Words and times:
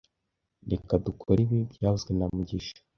Reka 0.71 0.93
dukore 1.05 1.39
ibi 1.45 1.59
byavuzwe 1.73 2.11
na 2.17 2.25
mugisha 2.33 2.75